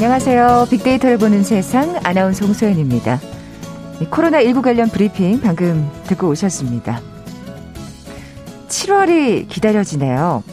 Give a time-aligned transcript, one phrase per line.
[0.00, 0.68] 안녕하세요.
[0.70, 3.18] 빅데이터를 보는 세상 아나운서 홍소연입니다.
[3.98, 7.00] 코로나19 관련 브리핑 방금 듣고 오셨습니다.
[8.68, 10.44] 7월이 기다려지네요.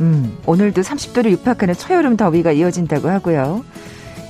[0.00, 3.62] 음, 오늘도 30도를 육박하는 초여름 더위가 이어진다고 하고요.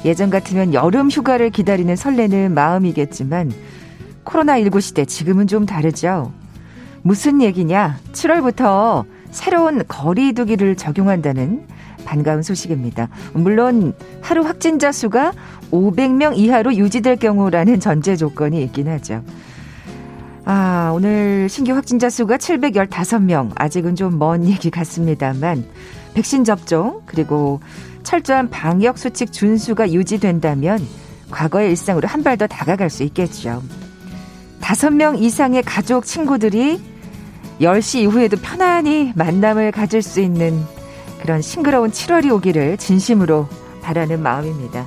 [0.04, 3.52] 예전 같으면 여름 휴가를 기다리는 설레는 마음이겠지만
[4.24, 6.32] 코로나19 시대 지금은 좀 다르죠.
[7.02, 8.00] 무슨 얘기냐?
[8.12, 11.64] 7월부터 새로운 거리두기를 적용한다는
[12.04, 13.08] 반가운 소식입니다.
[13.32, 15.32] 물론 하루 확진자 수가
[15.70, 19.22] 500명 이하로 유지될 경우라는 전제 조건이 있긴 하죠.
[20.44, 23.50] 아, 오늘 신규 확진자 수가 715명.
[23.54, 25.64] 아직은 좀 먼 얘기 같습니다만
[26.14, 27.60] 백신 접종 그리고
[28.02, 30.80] 철저한 방역 수칙 준수가 유지된다면
[31.30, 33.62] 과거의 일상으로 한 발 더 다가갈 수 있겠죠.
[34.60, 36.80] 다섯 명 이상의 가족, 친구들이
[37.60, 40.58] 10시 이후에도 편안히 만남을 가질 수 있는
[41.22, 43.48] 그런 싱그러운 7월이 오기를 진심으로
[43.82, 44.86] 바라는 마음입니다.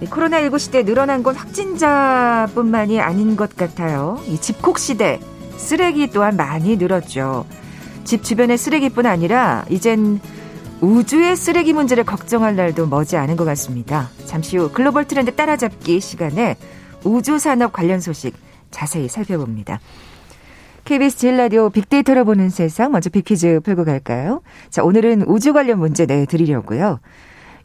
[0.00, 4.20] 코로나19 시대 늘어난 건 확진자뿐만이 아닌 것 같아요.
[4.26, 5.20] 이 집콕 시대
[5.56, 7.46] 쓰레기 또한 많이 늘었죠.
[8.04, 10.20] 집 주변의 쓰레기뿐 아니라 이젠
[10.80, 14.10] 우주의 쓰레기 문제를 걱정할 날도 머지 않은 것 같습니다.
[14.26, 16.56] 잠시 후 글로벌 트렌드 따라잡기 시간에
[17.04, 18.34] 우주 산업 관련 소식
[18.72, 19.78] 자세히 살펴봅니다.
[20.84, 24.42] KBS 제일 라디오 빅데이터로 보는 세상 먼저 빅퀴즈 풀고 갈까요?
[24.68, 26.98] 자, 오늘은 우주 관련 문제 내 드리려고요.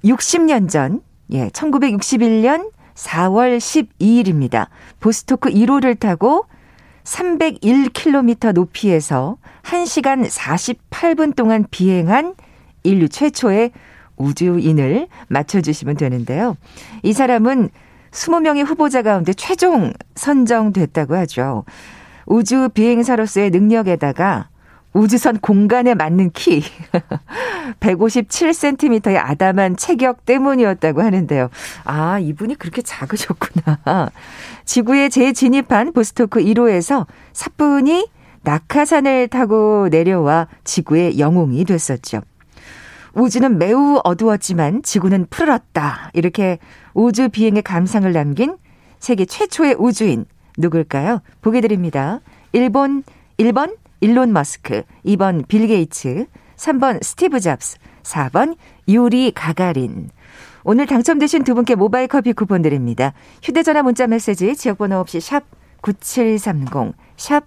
[0.06, 1.02] 60년 전,
[1.32, 4.68] 예, 1961년 4월 12일입니다.
[5.00, 6.46] 보스토크 1호를 타고
[7.04, 12.36] 301km 높이에서 1시간 48분 동안 비행한
[12.84, 13.72] 인류 최초의
[14.18, 16.56] 우주인을 맞춰주시면 되는데요.
[17.02, 17.70] 이 사람은
[18.12, 21.66] 20명의 후보자 가운데 최종 선정됐다고 하죠.
[22.28, 24.50] 우주 비행사로서의 능력에다가
[24.94, 26.64] 우주선 공간에 맞는 키
[27.80, 31.50] 157cm의 아담한 체격 때문이었다고 하는데요.
[31.84, 34.12] 아, 이분이 그렇게 작으셨구나.
[34.66, 38.08] 지구에 재진입한 보스토크 1호에서 사뿐히
[38.44, 42.22] 낙하산을 타고 내려와 지구의 영웅이 됐었죠.
[43.14, 46.12] 우주는 매우 어두웠지만 지구는 푸르렀다.
[46.14, 46.60] 이렇게
[46.94, 48.58] 우주 비행의 감상을 남긴
[49.00, 50.26] 세계 최초의 우주인
[50.58, 51.22] 누굴까요?
[51.42, 52.20] 보기 드립니다.
[52.54, 53.04] 1번,
[53.38, 56.26] 1번 일론 머스크, 2번 빌 게이츠,
[56.56, 58.56] 3번 스티브 잡스, 4번
[58.88, 60.10] 유리 가가린.
[60.64, 63.14] 오늘 당첨되신 두 분께 모바일 커피 쿠폰 드립니다.
[63.42, 65.44] 휴대전화 문자 메시지 지역번호 없이 샵
[65.82, 67.46] 9730, 샵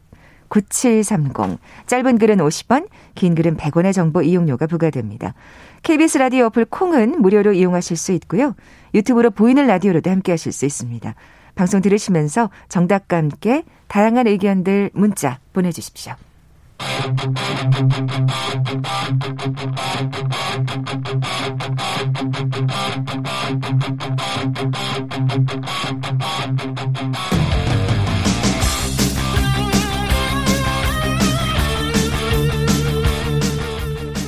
[0.49, 1.59] 9730.
[1.87, 5.35] 짧은 글은 50원, 긴 글은 100원의 정보 이용료가 부과됩니다.
[5.83, 8.55] KBS 라디오 어플 콩은 무료로 이용하실 수 있고요.
[8.95, 11.15] 유튜브로 보이는 라디오로도 함께 하실 수 있습니다.
[11.55, 16.15] 방송 들으시면서 정답과 함께 다양한 의견들 문자 보내주십시오.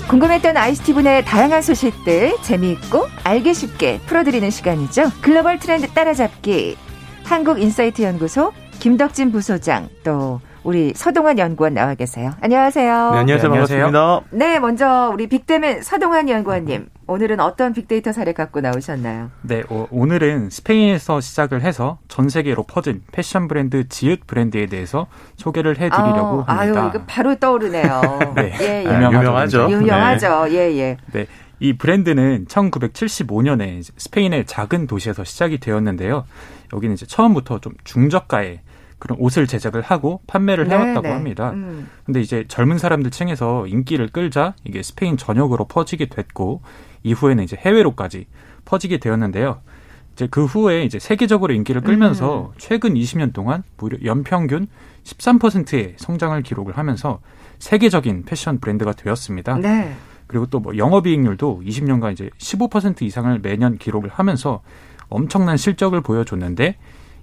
[0.09, 5.11] 궁금했던 아이스티분의 다양한 소식들 재미있고 알기 쉽게 풀어드리는 시간이죠.
[5.22, 6.77] 글로벌 트렌드 따라잡기.
[7.32, 12.32] 한국인사이트 연구소 김덕진 부소장 또 우리 서동환 연구원 나와 계세요.
[12.43, 13.10] 안녕하세요.
[13.12, 13.50] 네, 안녕하세요.
[13.50, 14.20] 네, 반갑습니다.
[14.31, 16.88] 네, 먼저 우리 빅데맨 서동환 연구원님.
[17.06, 19.31] 오늘은 어떤 빅데이터 사례 갖고 나오셨나요?
[19.43, 25.06] 네, 어, 오늘은 스페인에서 시작을 해서 전 세계로 퍼진 패션 브랜드 지읒 브랜드에 대해서
[25.37, 26.82] 소개를 해드리려고 아, 합니다.
[26.82, 28.00] 아유, 이거 바로 떠오르네요.
[28.37, 28.94] 네, 예, 예.
[28.94, 29.69] 유명하죠.
[29.70, 30.44] 유명하죠.
[30.44, 30.53] 네.
[30.53, 30.97] 예, 예.
[31.12, 31.26] 네.
[31.62, 36.25] 이 브랜드는 1975년에 스페인의 작은 도시에서 시작이 되었는데요.
[36.73, 38.62] 여기는 이제 처음부터 좀 중저가의
[38.99, 41.50] 그런 옷을 제작을 하고 판매를 네, 해왔다고 네 합니다.
[41.50, 41.88] 음.
[42.05, 46.62] 근데 이제 젊은 사람들 층에서 인기를 끌자 이게 스페인 전역으로 퍼지게 됐고
[47.05, 48.26] 이후에는 이제 해외로까지
[48.64, 49.61] 퍼지게 되었는데요.
[50.14, 52.55] 이제 그 후에 이제 세계적으로 인기를 끌면서 음.
[52.59, 54.67] 최근 20년 동안 무려 연평균
[55.05, 57.20] 13%의 성장을 기록을 하면서
[57.61, 59.59] 세계적인 패션 브랜드가 되었습니다.
[59.59, 59.94] 네.
[60.27, 64.61] 그리고 또 뭐 영업이익률도 20년간 이제 15% 이상을 매년 기록을 하면서
[65.09, 66.77] 엄청난 실적을 보여줬는데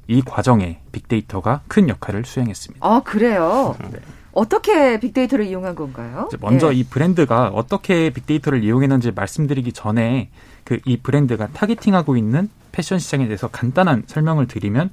[0.07, 2.85] 이 과정에 빅데이터가 큰 역할을 수행했습니다.
[2.85, 3.75] 아, 그래요?
[3.91, 3.99] 네.
[4.31, 6.29] 어떻게 빅데이터를 이용한 건가요?
[6.39, 6.77] 먼저 예.
[6.77, 10.29] 이 브랜드가 어떻게 빅데이터를 이용했는지 말씀드리기 전에
[10.65, 14.91] 그 이 브랜드가 타겟팅하고 있는 패션 시장에 대해서 간단한 설명을 드리면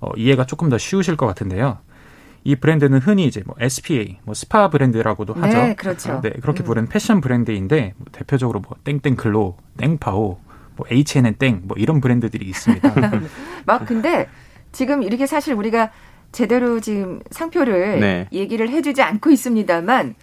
[0.00, 1.78] 어, 이해가 조금 더 쉬우실 것 같은데요.
[2.46, 5.58] 이 브랜드는 흔히 이제 뭐 SPA, 뭐 스파 브랜드라고도 네, 하죠.
[5.58, 6.20] 네, 그렇죠.
[6.22, 6.64] 네, 그렇게 음.
[6.64, 10.38] 부르는 패션 브랜드인데 뭐 대표적으로 뭐 땡땡클로, 땡파오,
[10.76, 12.94] 뭐 H&M 땡, 뭐 이런 브랜드들이 있습니다.
[13.66, 14.28] 막 근데
[14.70, 15.90] 지금 이렇게 사실 우리가
[16.30, 18.28] 제대로 지금 상표를 네.
[18.32, 20.14] 얘기를 해주지 않고 있습니다만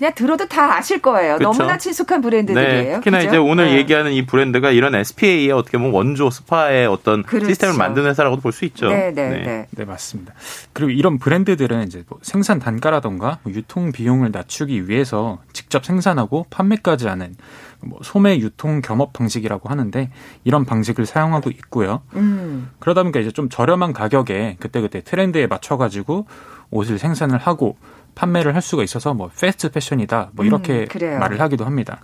[0.00, 1.36] 그냥 들어도 다 아실 거예요.
[1.36, 1.50] 그쵸?
[1.52, 2.82] 너무나 친숙한 브랜드들이에요.
[2.84, 3.28] 네, 특히나 그죠?
[3.28, 3.76] 이제 오늘 네.
[3.76, 7.48] 얘기하는 이 브랜드가 이런 SPA의 어떻게 보면 원조 스파의 어떤 그렇죠.
[7.48, 8.88] 시스템을 만드는 회사라고도 볼 수 있죠.
[8.88, 9.66] 네, 네, 네, 네.
[9.70, 10.32] 네, 맞습니다.
[10.72, 17.06] 그리고 이런 브랜드들은 이제 뭐 생산 단가라던가 뭐 유통 비용을 낮추기 위해서 직접 생산하고 판매까지
[17.06, 17.36] 하는
[17.82, 20.10] 뭐 소매 유통 겸업 방식이라고 하는데
[20.44, 22.00] 이런 방식을 사용하고 있고요.
[22.14, 22.70] 음.
[22.78, 26.26] 그러다 보니까 이제 좀 저렴한 가격에 그때그때 트렌드에 맞춰 가지고
[26.70, 27.76] 옷을 생산을 하고
[28.14, 32.00] 판매를 할 수가 있어서 뭐 패스트 패션이다 뭐 이렇게 음, 말을 하기도 합니다.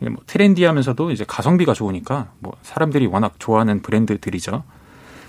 [0.00, 4.62] 뭐 트렌디하면서도 이제 가성비가 좋으니까 뭐 사람들이 워낙 좋아하는 브랜드들이죠.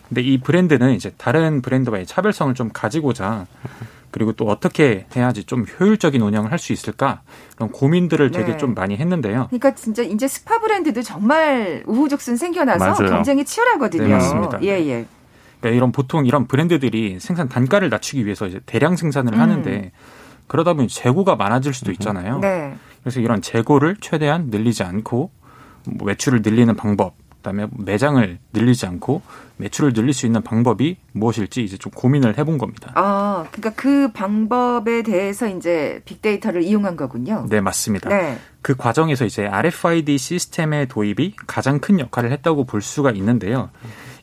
[0.08, 3.48] 근데 이 브랜드는 이제 다른 브랜드와의 차별성을 좀 가지고자
[4.12, 7.22] 그리고 또 어떻게 해야지 좀 효율적인 운영을 할 수 있을까
[7.56, 8.58] 그런 고민들을 되게 네.
[8.58, 9.48] 좀 많이 했는데요.
[9.48, 13.10] 그러니까 진짜 이제 스파 브랜드도 정말 우후죽순 생겨나서 맞아요.
[13.16, 14.04] 경쟁이 치열하거든요.
[14.04, 14.62] 네, 맞습니다.
[14.64, 15.06] 예, 예.
[15.62, 19.40] 그러니까 이런 보통 이런 브랜드들이 생산 단가를 낮추기 위해서 이제 대량 생산을 음.
[19.40, 19.92] 하는데
[20.48, 22.40] 그러다 보니 재고가 많아질 수도 있잖아요.
[22.40, 22.76] 네.
[23.02, 25.32] 그래서 이런 재고를 최대한 늘리지 않고
[25.86, 29.22] 뭐 매출을 늘리는 방법 그다음에 매장을 늘리지 않고
[29.58, 32.92] 매출을 늘릴 수 있는 방법이 무엇일지 이제 좀 고민을 해본 겁니다.
[32.96, 37.46] 아, 그러니까 그 방법에 대해서 이제 빅데이터를 이용한 거군요.
[37.50, 38.10] 네, 맞습니다.
[38.10, 38.38] 네.
[38.62, 43.70] 그 과정에서 이제 RFID 시스템의 도입이 가장 큰 역할을 했다고 볼 수가 있는데요.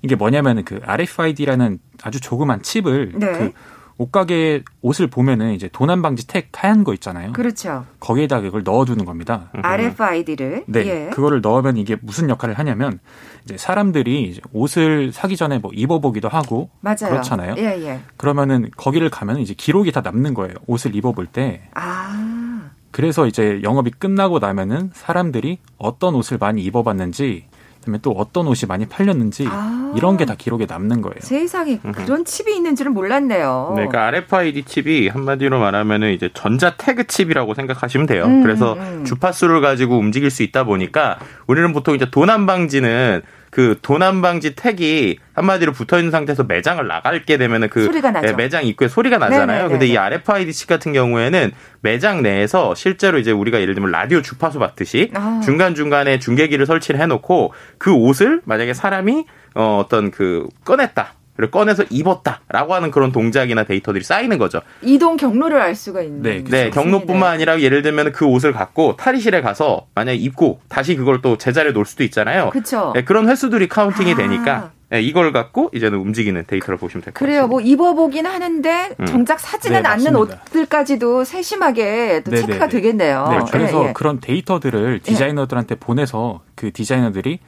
[0.02, 3.32] 이게 뭐냐면은 그 RFID라는 아주 조그만 칩을 네.
[3.32, 3.52] 그
[3.98, 7.32] 옷가게 옷을 보면은 이제 도난 방지 택 하얀 거 있잖아요.
[7.32, 7.84] 그렇죠.
[7.98, 9.50] 거기에다 그걸 넣어두는 겁니다.
[9.54, 10.64] RFID를.
[10.68, 10.86] 네.
[10.86, 11.10] 예.
[11.10, 13.00] 그거를 넣으면 이게 무슨 역할을 하냐면
[13.44, 17.10] 이제 사람들이 이제 옷을 사기 전에 뭐 입어보기도 하고 맞아요.
[17.10, 17.56] 그렇잖아요.
[17.58, 18.00] 예, 예.
[18.16, 20.54] 그러면은 거기를 가면 이제 기록이 다 남는 거예요.
[20.66, 21.62] 옷을 입어볼 때.
[21.74, 22.70] 아.
[22.92, 27.46] 그래서 이제 영업이 끝나고 나면은 사람들이 어떤 옷을 많이 입어봤는지
[27.88, 29.92] 그다음에 또 어떤 옷이 많이 팔렸는지 아.
[29.96, 31.14] 이런 게 다 기록에 남는 거예요.
[31.20, 33.72] 세상에 그런 칩이 있는 줄은 몰랐네요.
[33.76, 38.24] 네, 그러니까 RFID 칩이 한마디로 말하면은 이제 전자 태그 칩이라고 생각하시면 돼요.
[38.26, 39.04] 음, 그래서 음.
[39.06, 45.18] 주파수를 가지고 움직일 수 있다 보니까 우리는 보통 이제 도난 방지는 그 도난 방지 택이
[45.34, 47.84] 한마디로 붙어 있는 상태에서 매장을 나갈게 되면은 그
[48.20, 49.46] 네, 매장 입구에 소리가 나잖아요.
[49.46, 49.68] 네네네네.
[49.68, 54.58] 근데 이 RFID 칩 같은 경우에는 매장 내에서 실제로 이제 우리가 예를 들면 라디오 주파수
[54.58, 55.40] 받듯이 아.
[55.44, 61.14] 중간 중간에 중계기를 설치를 해놓고 그 옷을 만약에 사람이 어, 어떤 그 꺼냈다.
[61.38, 64.60] 를 꺼내서 입었다라고 하는 그런 동작이나 데이터들이 쌓이는 거죠.
[64.82, 66.22] 이동 경로를 알 수가 있는.
[66.22, 71.22] 네, 네 경로뿐만 아니라 예를 들면 그 옷을 갖고 탈의실에 가서 만약에 입고 다시 그걸
[71.22, 72.50] 또 제자리에 놓을 수도 있잖아요.
[72.50, 72.90] 그렇죠.
[72.92, 74.16] 네, 그런 횟수들이 counting이 아.
[74.16, 77.26] 되니까 네, 이걸 갖고 이제는 움직이는 데이터를 보시면 될 것 같아요.
[77.28, 77.46] 그래요.
[77.46, 79.06] 뭐 입어보긴 하는데 음.
[79.06, 82.46] 정작 사지는 네, 않는 옷들까지도 세심하게 또 네네네.
[82.46, 83.28] 체크가 되겠네요.
[83.30, 83.92] 네, 그래서 예, 예.
[83.92, 85.78] 그런 데이터들을 디자이너들한테 예.
[85.78, 87.38] 보내서 그 디자이너들이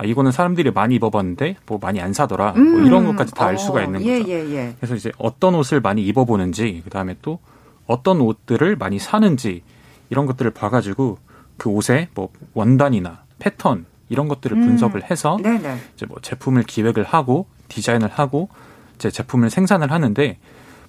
[0.00, 2.52] 아, 이거는 사람들이 많이 입어봤는데 뭐 많이 안 사더라.
[2.52, 2.72] 뭐 음.
[2.72, 4.30] 뭐 이런 것까지 다알 수가 어, 있는 예, 거죠.
[4.30, 4.74] 예, 예.
[4.78, 7.38] 그래서 이제 어떤 옷을 많이 입어보는지 그 다음에 또
[7.86, 9.62] 어떤 옷들을 많이 사는지
[10.08, 11.18] 이런 것들을 봐가지고
[11.58, 14.68] 그 옷의 뭐 원단이나 패턴 이런 것들을 음.
[14.68, 15.76] 분석을 해서 네네.
[15.94, 18.48] 이제 뭐 제품을 기획을 하고 디자인을 하고
[18.94, 20.38] 이제 제품을 생산을 하는데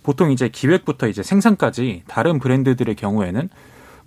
[0.03, 3.49] 보통 이제 기획부터 이제 생산까지 다른 브랜드들의 경우에는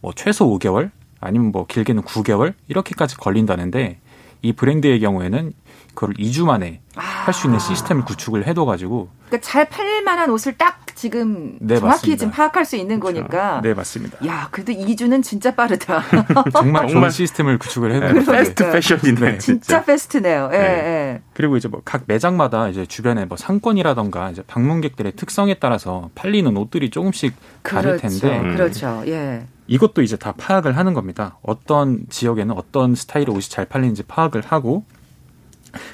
[0.00, 3.98] 뭐 최소 5개월 아니면 뭐 길게는 9개월 이렇게까지 걸린다는데
[4.44, 5.52] 이 브랜드의 경우에는
[5.94, 7.00] 그걸 2주 만에 아.
[7.00, 12.18] 할수 있는 시스템을 구축을 해둬가지고 그러니까 잘 팔릴 만한 옷을 딱 지금 네, 정확히 맞습니다.
[12.18, 13.20] 지금 파악할 수 있는 그렇죠.
[13.20, 13.60] 거니까.
[13.62, 14.18] 네 맞습니다.
[14.26, 16.02] 야 그래도 2주는 진짜 빠르다.
[16.52, 19.38] 정말 좋은 시스템을 구축을 해놓은 네, 패스트 패션이네.
[19.38, 20.50] 진짜, 진짜 패스트네요.
[20.52, 20.64] 예, 네.
[20.64, 21.22] 예.
[21.32, 26.90] 그리고 이제 뭐 각 매장마다 이제 주변에 뭐 상권이라던가 이제 방문객들의 특성에 따라서 팔리는 옷들이
[26.90, 28.20] 조금씩 다를 그렇죠.
[28.20, 28.38] 텐데.
[28.40, 28.56] 음.
[28.56, 29.02] 그렇죠.
[29.06, 29.46] 예.
[29.66, 31.38] 이것도 이제 다 파악을 하는 겁니다.
[31.42, 34.84] 어떤 지역에는 어떤 스타일의 옷이 잘 팔리는지 파악을 하고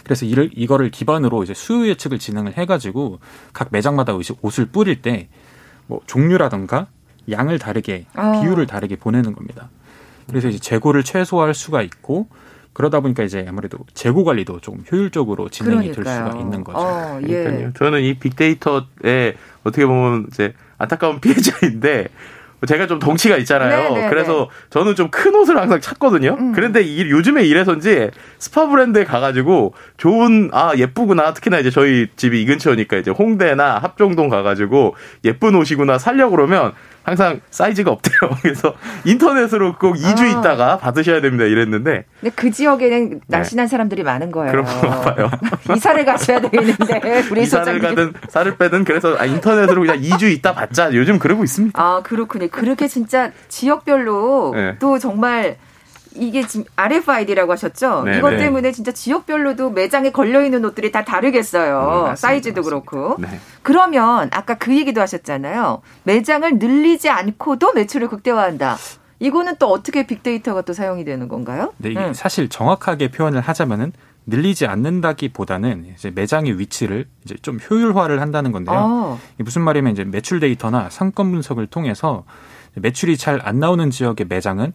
[0.04, 3.20] 그래서 이를 이거를 기반으로 이제 수요 예측을 진행을 해가지고
[3.52, 5.28] 각 매장마다 옷을 뿌릴 때
[5.90, 6.86] 뭐 종류라던가
[7.28, 8.40] 양을 다르게 아.
[8.40, 9.68] 비율을 다르게 보내는 겁니다.
[10.28, 12.28] 그래서 이제 재고를 최소화할 수가 있고
[12.72, 16.04] 그러다 보니까 이제 아무래도 재고 관리도 좀 효율적으로 진행이 그러니까요.
[16.04, 16.78] 될 수가 있는 거죠.
[16.78, 17.72] 어, 예.
[17.76, 19.34] 저는 이 빅데이터에
[19.64, 22.06] 어떻게 보면 이제 안타까운 피해자인데
[22.66, 23.82] 제가 좀 덩치가 있잖아요.
[23.84, 24.00] 네네네.
[24.02, 24.66] 네, 그래서 네.
[24.70, 26.36] 저는 좀 큰 옷을 항상 찾거든요.
[26.38, 26.52] 음.
[26.52, 31.34] 그런데 이, 요즘에 이래서인지 스파 브랜드에 가가지고 좋은 아 예쁘구나.
[31.34, 36.72] 특히나 이제 저희 집이 이 근처니까 이제 홍대나 합정동 가가지고 예쁜 옷이구나 살려 그러면
[37.10, 38.30] 항상 사이즈가 없대요.
[38.40, 38.72] 그래서
[39.04, 40.26] 인터넷으로 꼭 2주 아.
[40.38, 41.44] 있다가 받으셔야 됩니다.
[41.44, 42.04] 이랬는데.
[42.20, 43.68] 근데 그 지역에는 날씬한 네.
[43.68, 44.52] 사람들이 많은 거예요.
[44.52, 45.28] 그런 봐요.
[45.74, 47.80] 이사를 가셔야 되겠는데 우리 이사를.
[47.80, 50.94] 가든 살을 빼든 그래서 아, 인터넷으로 그냥 2주 있다 받자.
[50.94, 51.82] 요즘 그러고 있습니다.
[51.82, 52.46] 아 그렇군요.
[52.48, 54.76] 그렇게 진짜 지역별로 네.
[54.78, 55.56] 또 정말
[56.14, 58.02] 이게 지금 RFID라고 하셨죠?
[58.04, 58.18] 네네.
[58.18, 58.36] 이것 네.
[58.38, 62.08] 때문에 진짜 지역별로도 매장에 걸려 있는 옷들이 다 다르겠어요.
[62.10, 62.86] 네, 사이즈도 맞습니다.
[62.90, 63.16] 그렇고.
[63.20, 63.28] 네.
[63.62, 65.82] 그러면 아까 그 얘기도 하셨잖아요.
[66.04, 68.76] 매장을 늘리지 않고도 매출을 극대화한다.
[69.20, 71.72] 이거는 또 어떻게 빅데이터가 또 사용이 되는 건가요?
[71.76, 72.12] 네, 이게 음.
[72.14, 73.92] 사실 정확하게 표현을 하자면은
[74.26, 78.76] 늘리지 않는다기보다는 이제 매장의 위치를 이제 좀 효율화를 한다는 건데요.
[78.78, 79.20] 어.
[79.38, 82.24] 무슨 말이면 이제 매출 데이터나 상권 분석을 통해서
[82.74, 84.72] 매출이 잘 안 나오는 지역의 매장은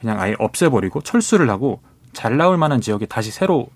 [0.00, 1.80] 그냥 아예 없애버리고 철수를 하고
[2.12, 3.68] 잘 나올 만한 지역에 다시 새로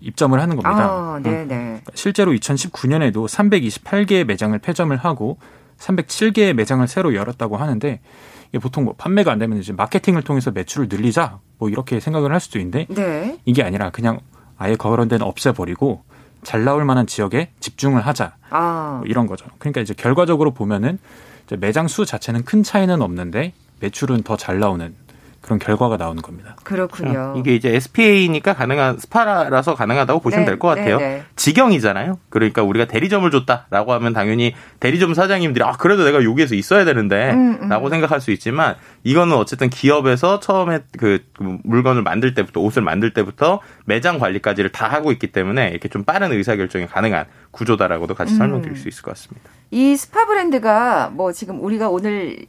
[0.00, 0.84] 입점을 하는 겁니다.
[0.84, 1.44] 아, 네네.
[1.44, 1.46] 네.
[1.46, 5.38] 그러니까 실제로 2019년에도 328개의 매장을 폐점을 하고
[5.78, 8.00] 307개의 매장을 새로 열었다고 하는데
[8.48, 12.40] 이게 보통 뭐 판매가 안 되면 이제 마케팅을 통해서 매출을 늘리자 뭐 이렇게 생각을 할
[12.40, 13.38] 수도 있는데 네.
[13.44, 14.20] 이게 아니라 그냥
[14.56, 16.02] 아예 그런 데는 없애버리고
[16.42, 18.96] 잘 나올 만한 지역에 집중을 하자 아.
[18.98, 19.46] 뭐 이런 거죠.
[19.58, 20.98] 그러니까 이제 결과적으로 보면은
[21.46, 24.94] 이제 매장 수 자체는 큰 차이는 없는데 매출은 더 잘 나오는
[25.40, 26.56] 그런 결과가 나오는 겁니다.
[26.64, 27.34] 그렇군요.
[27.36, 30.98] 이게 이제 SPA니까 가능한 스파라서 가능하다고 보시면 네, 될것 같아요.
[30.98, 31.22] 네, 네.
[31.36, 32.18] 직영이잖아요.
[32.28, 37.70] 그러니까 우리가 대리점을 줬다라고 하면 당연히 대리점 사장님들이 아 그래도 내가 여기에서 있어야 되는데라고 음,
[37.70, 37.88] 음.
[37.88, 44.18] 생각할 수 있지만 이거는 어쨌든 기업에서 처음에 그 물건을 만들 때부터 옷을 만들 때부터 매장
[44.18, 48.38] 관리까지를 다 하고 있기 때문에 이렇게 좀 빠른 의사결정이 가능한 구조다라고도 같이 음.
[48.38, 49.50] 설명드릴 수 있을 것 같습니다.
[49.70, 52.46] 이 스파 브랜드가 뭐 지금 우리가 오늘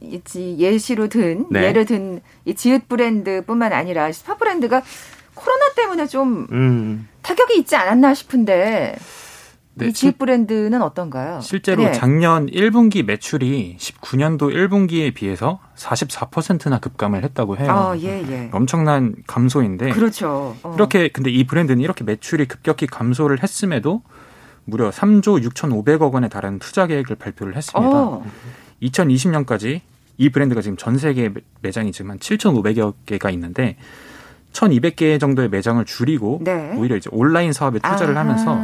[0.00, 1.64] 예시로 든 네.
[1.64, 4.82] 예를 든 이 지읒 브랜드뿐만 아니라 스파 브랜드가
[5.34, 7.08] 코로나 때문에 좀 음.
[7.22, 8.96] 타격이 있지 않았나 싶은데
[9.74, 9.86] 네.
[9.86, 11.40] 이 지읒 브랜드는 어떤가요?
[11.42, 11.92] 실제로 네.
[11.92, 17.70] 작년 1분기 매출이 19년도 1분기에 비해서 44%나 급감을 했다고 해요.
[17.70, 18.48] 아, 예, 예.
[18.50, 19.90] 엄청난 감소인데.
[19.90, 20.56] 그렇죠.
[20.62, 20.72] 어.
[20.74, 24.02] 이렇게 근데 이 브랜드는 이렇게 매출이 급격히 감소를 했음에도
[24.64, 27.90] 무려 3조 6,500억 원에 달하는 투자 계획을 발표를 했습니다.
[27.92, 28.24] 어.
[28.82, 29.80] 2020년까지
[30.16, 31.30] 이 브랜드가 지금 전 세계
[31.62, 33.76] 매장이 지금 한 7,500여 개가 있는데
[34.52, 36.74] 1,200개 정도의 매장을 줄이고 네.
[36.76, 38.20] 오히려 이제 온라인 사업에 투자를 아하.
[38.28, 38.58] 하면서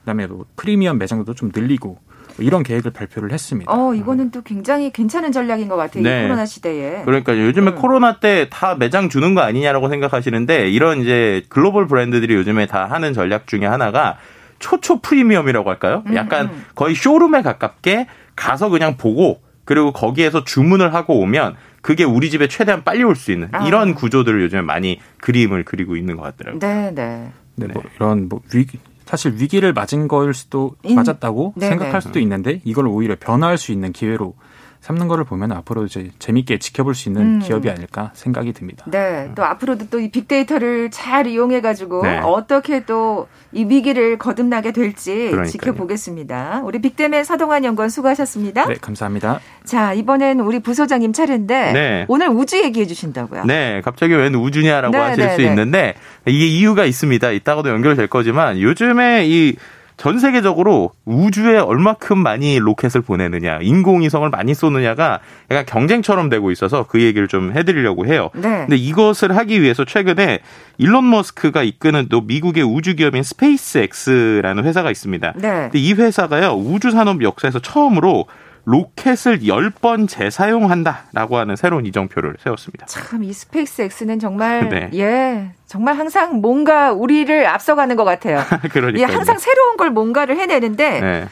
[0.00, 1.98] 그다음에 또 프리미엄 매장도 좀 늘리고
[2.38, 3.70] 이런 계획을 발표를 했습니다.
[3.72, 6.02] 어, 이거는 또 굉장히 괜찮은 전략인 것 같아요.
[6.04, 6.20] 네.
[6.20, 7.02] 이 코로나 시대에.
[7.04, 7.74] 그러니까 요즘에 음.
[7.74, 13.12] 코로나 때 다 매장 주는 거 아니냐라고 생각하시는데 이런 이제 글로벌 브랜드들이 요즘에 다 하는
[13.12, 14.16] 전략 중에 하나가
[14.58, 16.02] 초초 프리미엄이라고 할까요?
[16.06, 16.64] 음, 약간 음.
[16.74, 22.82] 거의 쇼룸에 가깝게 가서 그냥 보고 그리고 거기에서 주문을 하고 오면 그게 우리 집에 최대한
[22.82, 23.64] 빨리 올 수 있는 아.
[23.68, 26.58] 이런 구조들을 요즘에 많이 그림을 그리고 있는 것 같더라고요.
[26.58, 27.30] 네, 네.
[27.54, 31.68] 네, 뭐 이런 뭐 위기 사실 위기를 맞은 걸 수도 인, 맞았다고 네네.
[31.70, 34.34] 생각할 수도 있는데 이걸 오히려 변화할 수 있는 기회로
[34.80, 37.38] 삼는 거를 보면 앞으로 이제 재밌게 지켜볼 수 있는 음.
[37.40, 38.84] 기업이 아닐까 생각이 듭니다.
[38.88, 39.30] 네.
[39.34, 42.18] 또 앞으로도 또 이 빅데이터를 잘 이용해 가지고 네.
[42.18, 45.46] 어떻게 또 이 위기를 거듭나게 될지 그러니까요.
[45.46, 46.62] 지켜보겠습니다.
[46.64, 48.66] 우리 빅데의 서동환 연구원 수고하셨습니다.
[48.66, 49.40] 네, 감사합니다.
[49.64, 52.04] 자, 이번엔 우리 부소장님 차례인데 네.
[52.08, 53.44] 오늘 우주 얘기해 주신다고요.
[53.46, 55.48] 네, 갑자기 웬 우주냐라고 네, 하실 네, 수 네.
[55.48, 55.94] 있는데
[56.26, 57.30] 이게 이유가 있습니다.
[57.32, 59.56] 이따가도 연결될 거지만 요즘에 이
[60.00, 67.02] 전 세계적으로 우주에 얼마큼 많이 로켓을 보내느냐, 인공위성을 많이 쏘느냐가 약간 경쟁처럼 되고 있어서 그
[67.02, 68.30] 얘기를 좀 해드리려고 해요.
[68.32, 68.60] 네.
[68.60, 70.38] 근데 이것을 하기 위해서 최근에
[70.78, 75.34] 일론 머스크가 이끄는 또 미국의 우주 기업인 스페이스X라는 회사가 있습니다.
[75.36, 75.48] 네.
[75.64, 78.24] 근데 이 회사가요 우주 산업 역사에서 처음으로
[78.64, 82.86] 로켓을 10번 재사용한다라고 하는 새로운 이정표를 세웠습니다.
[82.86, 84.90] 참 이 스페이스 X는 정말 네.
[84.94, 85.52] 예.
[85.66, 88.40] 정말 항상 뭔가 우리를 앞서가는 것 같아요.
[88.72, 91.28] 그러니까 예, 항상 새로운 걸 뭔가를 해내는데 네.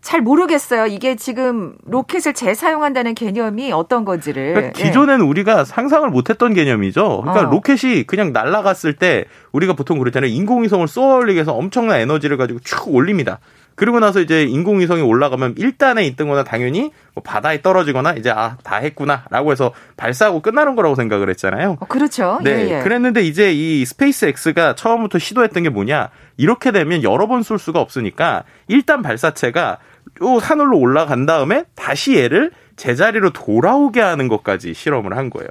[0.00, 0.86] 잘 모르겠어요.
[0.86, 4.54] 이게 지금 로켓을 재사용한다는 개념이 어떤 건지를.
[4.54, 5.28] 그러니까 기존에는 예.
[5.28, 7.20] 우리가 상상을 못했던 개념이죠.
[7.22, 7.50] 그러니까 어.
[7.52, 10.28] 로켓이 그냥 날아갔을 때 우리가 보통 그랬잖아요.
[10.32, 13.38] 인공위성을 쏘아 올리기 위해서 엄청난 에너지를 가지고 쭉 올립니다.
[13.74, 19.50] 그리고 나서 이제 인공위성이 올라가면 1단에 있던거나 당연히 뭐 바다에 떨어지거나 이제 아 다 했구나라고
[19.52, 21.78] 해서 발사하고 끝나는 거라고 생각을 했잖아요.
[21.80, 22.38] 어, 그렇죠.
[22.42, 22.82] 네, 예, 예.
[22.82, 26.10] 그랬는데 이제 이 스페이스 X가 처음부터 시도했던 게 뭐냐?
[26.36, 29.78] 이렇게 되면 여러 번 쏠 수가 없으니까 일단 발사체가
[30.22, 35.48] 요 하늘로 올라간 다음에 다시 얘를 제자리로 돌아오게 하는 것까지 실험을 한 거예요.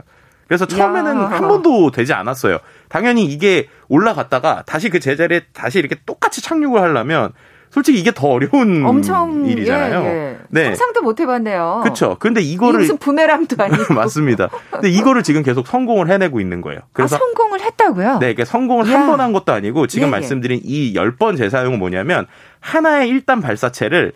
[0.48, 1.26] 그래서 처음에는 야.
[1.30, 2.60] 한 번도 되지 않았어요.
[2.90, 7.32] 당연히 이게 올라갔다가 다시 그 제자리에 다시 이렇게 똑같이 착륙을 하려면
[7.72, 10.02] 솔직히 이게 더 어려운 엄청, 일이잖아요.
[10.04, 10.38] 예, 예.
[10.50, 10.66] 네.
[10.66, 11.80] 상상도 못 해봤네요.
[11.84, 12.18] 그렇죠.
[12.20, 14.50] 근데 이거를 무슨 부메랑도 아니고 맞습니다.
[14.70, 16.82] 근데 이거를 지금 계속 성공을 해내고 있는 거예요.
[16.92, 18.14] 그래서 아, 성공을 했다고요?
[18.16, 20.12] 네, 그러니까 성공을 한 번 한 것도 아니고 지금 예, 예.
[20.12, 22.28] 말씀드린 이 10번 재사용은 뭐냐면
[22.60, 24.12] 하나의 일단 발사체를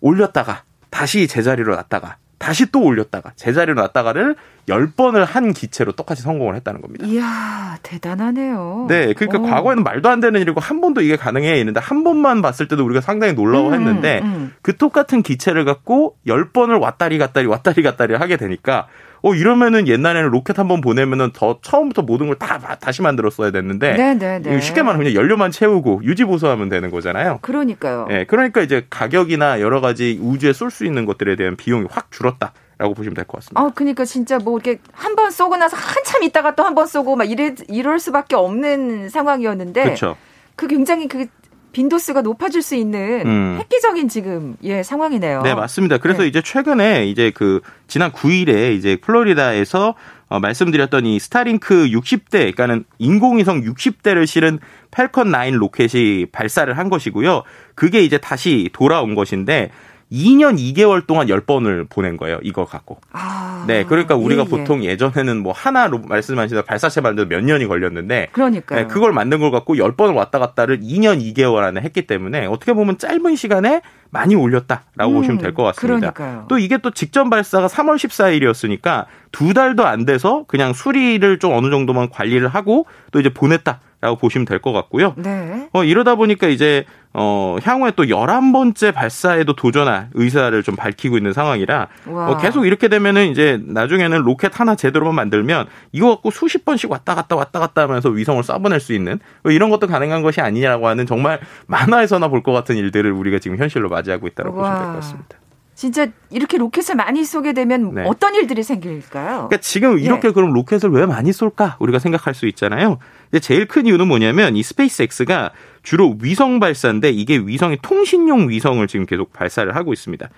[0.00, 4.36] 올렸다가 다시 제자리로 놨다가 다시 또 올렸다가 제자리로 놨다가를
[4.68, 7.06] 10번을 한 기체로 똑같이 성공을 했다는 겁니다.
[7.06, 8.86] 이야, 대단하네요.
[8.88, 9.42] 네, 그러니까 오.
[9.50, 13.00] 과거에는 말도 안 되는 일이고 한 번도 이게 가능해 있는데 한 번만 봤을 때도 우리가
[13.00, 14.52] 상당히 놀라워했는데 음, 음.
[14.62, 18.86] 그 똑같은 기체를 갖고 10번을 왔다리 갔다리 왔다리 갔다리 하게 되니까
[19.22, 23.94] 어 이러면은 옛날에는 로켓 한 번 보내면은 더 처음부터 모든 걸 다 다시 만들었어야 됐는데
[23.94, 24.38] 네네네.
[24.40, 24.60] 네, 네.
[24.60, 27.38] 쉽게 말하면 그냥 연료만 채우고 유지 보수하면 되는 거잖아요.
[27.40, 28.06] 그러니까요.
[28.10, 32.52] 예, 그러니까 이제 가격이나 여러 가지 우주에 쏠 수 있는 것들에 대한 비용이 확 줄었다.
[32.84, 33.60] 라고 보시면 될 것 같습니다.
[33.60, 37.16] 아, 그러니까 진짜 뭐 이렇게 한 번 쏘고 나서 한참 있다가 또 한 번 쏘고
[37.16, 40.16] 막 이래 이럴 수밖에 없는 상황이었는데 그렇죠.
[40.56, 41.26] 그 굉장히 그
[41.72, 43.56] 빈도수가 높아질 수 있는 음.
[43.58, 45.42] 획기적인 지금 예 상황이네요.
[45.42, 45.98] 네 맞습니다.
[45.98, 46.28] 그래서 네.
[46.28, 49.94] 이제 최근에 이제 그 지난 9일에 이제 플로리다에서
[50.28, 54.58] 어, 말씀드렸던 이 스타링크 60대, 그러니까는 인공위성 60대를 실은
[54.90, 57.42] 팰컨 9 로켓이 발사를 한 것이고요.
[57.74, 59.70] 그게 이제 다시 돌아온 것인데
[60.12, 62.38] 2년 2개월 동안 10번을 보낸 거예요.
[62.42, 62.98] 이거 갖고.
[63.12, 63.84] 아, 네.
[63.84, 64.50] 그러니까 우리가 예, 예.
[64.50, 69.50] 보통 예전에는 뭐 하나로 말씀하신 발사체 만드는 몇 년이 걸렸는데 그러니까 네, 그걸 만든 걸
[69.50, 73.80] 갖고 10번을 왔다 갔다를 2년 2개월 안에 했기 때문에 어떻게 보면 짧은 시간에
[74.10, 76.10] 많이 올렸다라고 음, 보시면 될 것 같습니다.
[76.12, 76.46] 그러니까요.
[76.48, 81.70] 또 이게 또 직전 발사가 3월 14일이었으니까 두 달도 안 돼서 그냥 수리를 좀 어느
[81.70, 83.80] 정도만 관리를 하고 또 이제 보냈다.
[84.00, 85.14] 라고 보시면 될 것 같고요.
[85.16, 85.66] 네.
[85.72, 86.84] 어, 이러다 보니까 이제,
[87.16, 93.28] 어, 향후에 또 11번째 발사에도 도전할 의사를 좀 밝히고 있는 상황이라, 어, 계속 이렇게 되면은
[93.28, 98.08] 이제 나중에는 로켓 하나 제대로만 만들면 이거 갖고 수십 번씩 왔다 갔다 왔다 갔다 하면서
[98.08, 102.52] 위성을 쏴보낼 수 있는 뭐 이런 것도 가능한 것이 아니냐라고 하는 정말 만화에서나 볼 것
[102.52, 105.38] 같은 일들을 우리가 지금 현실로 맞이하고 있다고 보시면 될 것 같습니다.
[105.76, 108.04] 진짜 이렇게 로켓을 많이 쏘게 되면 네.
[108.06, 109.48] 어떤 일들이 생길까요?
[109.48, 110.32] 그러니까 지금 이렇게 예.
[110.32, 111.76] 그럼 로켓을 왜 많이 쏠까?
[111.80, 112.98] 우리가 생각할 수 있잖아요.
[113.34, 115.50] 근데 제일 큰 이유는 뭐냐면 이 스페이스X가
[115.82, 120.28] 주로 위성 발사인데 이게 위성이 통신용 위성을 지금 계속 발사를 하고 있습니다.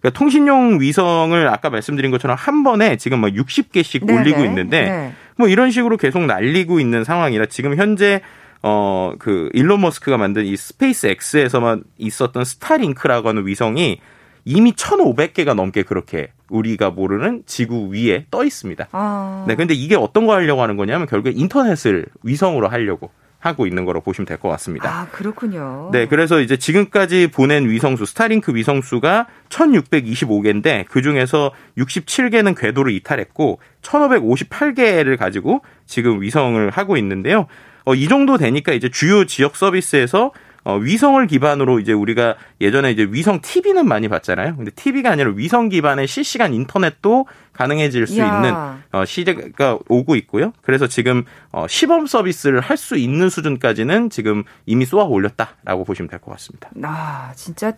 [0.00, 4.20] 그러니까 통신용 위성을 아까 말씀드린 것처럼 한 번에 지금 막 60개씩 네네.
[4.20, 5.12] 올리고 있는데 네.
[5.36, 8.22] 뭐 이런 식으로 계속 날리고 있는 상황이라 지금 현재
[8.62, 14.00] 어 그 일론 머스크가 만든 이 스페이스 X에서만 있었던 스타링크라고 하는 위성이
[14.46, 18.88] 이미 1,500개가 넘게 그렇게 우리가 모르는 지구 위에 떠 있습니다.
[18.92, 19.44] 아.
[19.48, 24.00] 네, 근데 이게 어떤 거 하려고 하는 거냐면 결국에 인터넷을 위성으로 하려고 하고 있는 거로
[24.00, 24.88] 보시면 될 것 같습니다.
[24.90, 25.90] 아, 그렇군요.
[25.92, 35.16] 네, 그래서 이제 지금까지 보낸 위성수, 스타링크 위성수가 1625개인데 그 중에서 67개는 궤도를 이탈했고 1558개를
[35.16, 37.46] 가지고 지금 위성을 하고 있는데요.
[37.84, 40.32] 어, 이 정도 되니까 이제 주요 지역 서비스에서
[40.66, 44.56] 어, 위성을 기반으로 이제 우리가 예전에 이제 위성 TV는 많이 봤잖아요.
[44.56, 48.26] 근데 TV가 아니라 위성 기반의 실시간 인터넷도 가능해질 수 야.
[48.26, 48.52] 있는
[48.90, 50.52] 어, 시대가 오고 있고요.
[50.62, 56.18] 그래서 지금 어, 시범 서비스를 할 수 있는 수준까지는 지금 이미 쏘아 올렸다라고 보시면 될
[56.18, 56.68] 것 같습니다.
[56.82, 57.72] 아, 진짜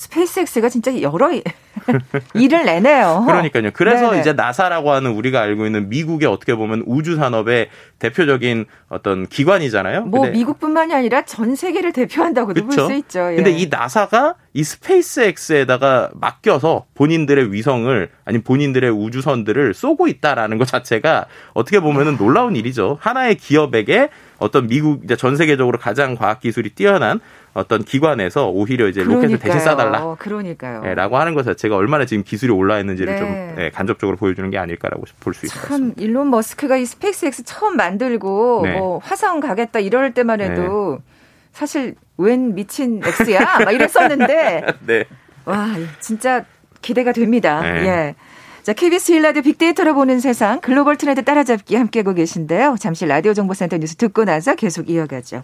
[0.00, 1.30] 스페이스X가 진짜 여러
[2.34, 3.24] 일을 내네요.
[3.26, 3.70] 그러니까요.
[3.74, 4.20] 그래서 네네.
[4.20, 10.06] 이제 나사라고 하는 우리가 알고 있는 미국의 어떻게 보면 우주 산업의 대표적인 어떤 기관이잖아요.
[10.06, 13.30] 뭐 미국뿐만이 아니라 전 세계를 대표한다고도 볼 수 있죠.
[13.32, 13.36] 예.
[13.36, 21.26] 근데 이 나사가 이 스페이스X에다가 맡겨서 본인들의 위성을 아니 본인들의 우주선들을 쏘고 있다라는 것 자체가
[21.52, 22.96] 어떻게 보면은 놀라운 일이죠.
[23.00, 24.08] 하나의 기업에게
[24.40, 27.20] 어떤 미국 이제 전 세계적으로 가장 과학 기술이 뛰어난
[27.54, 29.32] 어떤 기관에서 오히려 이제 그러니까요.
[29.32, 30.18] 로켓을 대신 쏴달라.
[30.18, 30.80] 그러니까요.
[30.82, 33.18] 네, 라고 하는 것 자체가 얼마나 지금 기술이 올라 있는지를 네.
[33.18, 35.94] 좀 네, 간접적으로 보여주는 게 아닐까라고 볼 수 있을 것 같습니다.
[35.94, 38.78] 참 일론 머스크가 이 스페이스X 처음 만들고 네.
[38.78, 41.12] 뭐 화성 가겠다 이럴 때만 해도 네.
[41.52, 43.58] 사실 웬 미친 X야?
[43.64, 44.64] 막 이랬었는데.
[44.86, 45.04] 네.
[45.44, 45.68] 와,
[46.00, 46.44] 진짜
[46.82, 47.60] 기대가 됩니다.
[47.60, 47.86] 네.
[47.86, 48.14] 예.
[48.62, 52.76] 자, KBS 일라디오 빅데이터로 보는 세상 글로벌 트렌드 따라잡기 함께하고 계신데요.
[52.78, 55.42] 잠시 라디오 정보센터 뉴스 듣고 나서 계속 이어가죠.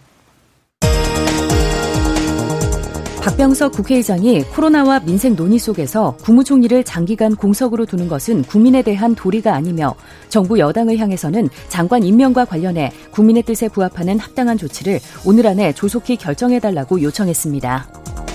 [3.23, 9.95] 박병석 국회의장이 코로나와 민생 논의 속에서 국무총리를 장기간 공석으로 두는 것은 국민에 대한 도리가 아니며
[10.29, 17.01] 정부 여당을 향해서는 장관 임명과 관련해 국민의 뜻에 부합하는 합당한 조치를 오늘 안에 조속히 결정해달라고
[17.01, 18.26] 요청했습니다.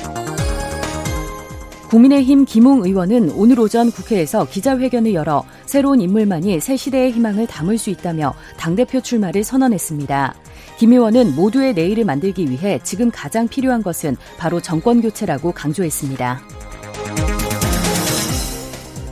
[1.93, 7.91] 국민의힘 김웅 의원은 오늘 오전 국회에서 기자회견을 열어 새로운 인물만이 새 시대의 희망을 담을 수
[7.91, 10.35] 있다며 당대표 출마를 선언했습니다.
[10.79, 16.41] 김 의원은 모두의 내일을 만들기 위해 지금 가장 필요한 것은 바로 정권 교체라고 강조했습니다.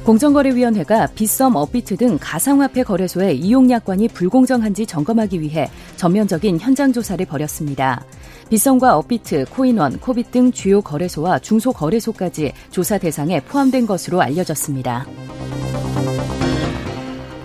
[0.05, 8.03] 공정거래위원회가 빗썸, 업비트 등 가상화폐 거래소의 이용 약관이 불공정한지 점검하기 위해 전면적인 현장 조사를 벌였습니다.
[8.51, 15.07] 빗썸과 업비트, 코인원, 코빗 등 주요 거래소와 중소거래소까지 조사 대상에 포함된 것으로 알려졌습니다.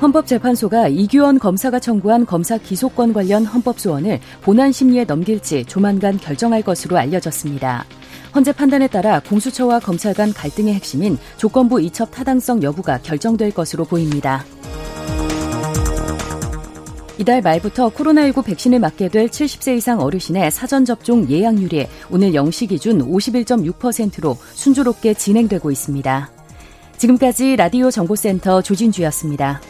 [0.02, 7.86] 헌법재판소가 이규원 검사가 청구한 검사 기소권 관련 헌법소원을 본안 심리에 넘길지 조만간 결정할 것으로 알려졌습니다.
[8.36, 14.44] 헌재 판단에 따라 공수처와 검찰 간 갈등의 핵심인 조건부 이첩 타당성 여부가 결정될 것으로 보입니다.
[17.18, 24.38] 이달 말부터 코로나19 백신을 맞게 될 70세 이상 어르신의 사전접종 예약률이 오늘 0시 기준 51.6%로
[24.54, 26.30] 순조롭게 진행되고 있습니다.
[26.98, 29.62] 지금까지 라디오 정보센터 조진주였습니다.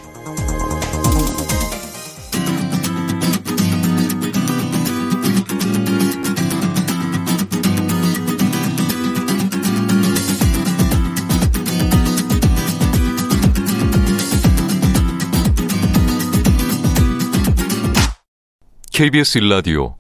[18.96, 19.98] KBS 일라디오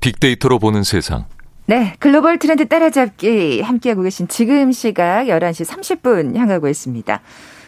[0.00, 1.26] 빅데이터로 보는 세상.
[1.66, 7.20] 네, 글로벌 트렌드 따라잡기 함께하고 계신 지금 시각 11시 30분 향하고 있습니다.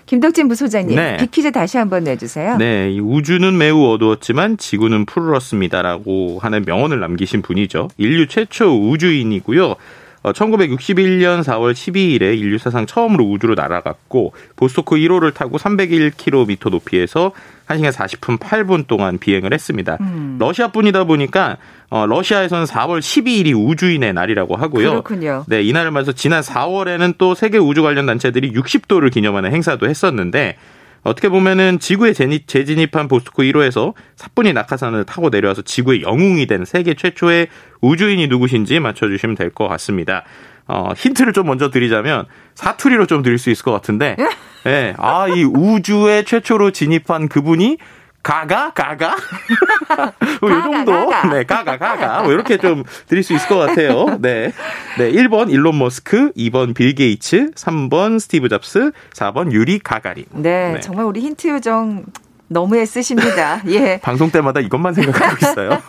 [0.06, 1.18] 김덕진 부소장님, 네.
[1.18, 2.56] 빅퀴즈 다시 한번 내주세요.
[2.56, 7.90] 네, 우주는 매우 어두웠지만 지구는 푸르렀습니다라고 하는 명언을 남기신 분이죠.
[7.98, 9.74] 인류 최초 우주인이고요.
[10.22, 17.32] 1961년 4월 12일에 인류 사상 처음으로 우주로 날아갔고 보스토크 1호를 타고 301km 높이에서
[17.68, 19.98] 1시간 40분 8분 동안 비행을 했습니다.
[20.00, 20.36] 음.
[20.40, 21.58] 러시아뿐이다 보니까
[21.90, 24.90] 어, 러시아에서는 4월 12일이 우주인의 날이라고 하고요.
[24.90, 25.44] 그렇군요.
[25.48, 30.56] 네, 이날을 맞아서 지난 4월에는 또 세계 우주 관련 단체들이 60도를 기념하는 행사도 했었는데
[31.04, 37.48] 어떻게 보면은 지구에 재진입한 보스토크 1호에서 사뿐히 낙하산을 타고 내려와서 지구의 영웅이 된 세계 최초의
[37.80, 40.24] 우주인이 누구신지 맞춰주시면 될 것 같습니다.
[40.68, 44.28] 어, 힌트를 좀 먼저 드리자면 사투리로 좀 드릴 수 있을 것 같은데, 예,
[44.64, 47.78] 네, 아, 이 우주에 최초로 진입한 그분이
[48.22, 49.16] 가가 가가
[50.42, 51.28] 뭐 이 정도 가가.
[51.34, 54.18] 네 가가 가가 뭐 이렇게 좀 드릴 수 있을 것 같아요.
[54.20, 54.52] 네.
[54.98, 60.26] 네, 1번 일론 머스크, 2번 빌 게이츠, 3번 스티브 잡스, 4번 유리 가가린.
[60.32, 60.80] 네, 네.
[60.80, 62.04] 정말 우리 힌트 요정
[62.48, 63.62] 너무 애쓰십니다.
[63.68, 63.98] 예.
[64.02, 65.82] 방송 때마다 이것만 생각하고 있어요.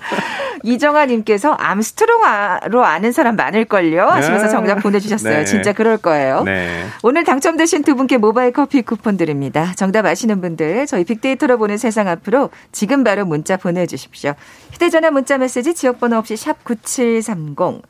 [0.62, 4.06] 이정아님께서 암스트롱으로 아는 사람 많을걸요?
[4.06, 4.52] 하시면서 네.
[4.52, 5.38] 정답 보내주셨어요.
[5.38, 5.44] 네.
[5.44, 6.44] 진짜 그럴 거예요.
[6.44, 6.86] 네.
[7.02, 9.72] 오늘 당첨되신 두 분께 모바일 커피 쿠폰 드립니다.
[9.76, 14.34] 정답 아시는 분들 저희 빅데이터로 보는 세상 앞으로 지금 바로 문자 보내주십시오.
[14.72, 17.82] 휴대전화 문자 메시지 지역번호 없이 샵 9730.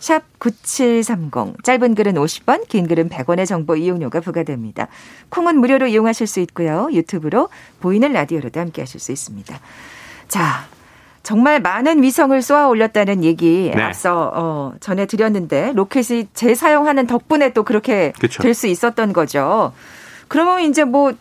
[0.00, 1.62] 샵 9730.
[1.62, 4.88] 짧은 글은 50원, 긴 글은 100원의 정보 이용료가 부과됩니다.
[5.28, 6.88] 콩은 무료로 이용하실 수 있고요.
[6.90, 9.60] 유튜브로 보이는 라디오로도 함께 하실 수 있습니다.
[10.28, 10.64] 자,
[11.22, 13.82] 정말 많은 위성을 쏘아 올렸다는 얘기 네.
[13.82, 19.72] 앞서 어, 전해드렸는데 로켓이 재사용하는 덕분에 또 그렇게 될 수 있었던 거죠.
[20.28, 21.12] 그러면 이제 뭐